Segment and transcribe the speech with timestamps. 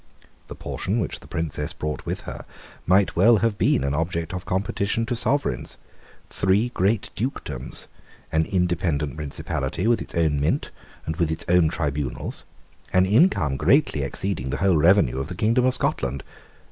[0.47, 2.45] The portion which the princess brought with her
[2.87, 5.77] might well have been an object of competition to sovereigns;
[6.27, 7.85] three great dukedoms,
[8.31, 10.71] an independent principality with its own mint
[11.05, 12.45] and with its own tribunals,
[12.91, 16.23] and an income greatly exceeding the whole revenue of the kingdom of Scotland.